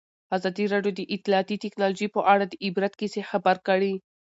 [0.35, 3.93] ازادي راډیو د اطلاعاتی تکنالوژي په اړه د عبرت کیسې خبر کړي.